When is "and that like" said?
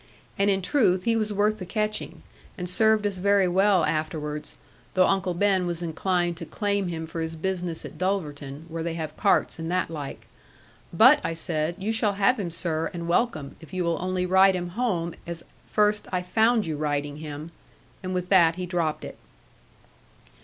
9.59-10.25